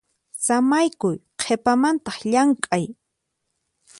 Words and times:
Samaykuy 0.45 1.15
qhipamantaq 1.39 2.17
llamk'ay. 2.31 2.85